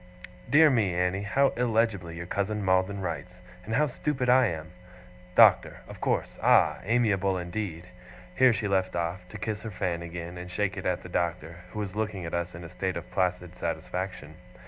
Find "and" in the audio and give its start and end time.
3.63-3.75, 10.39-10.49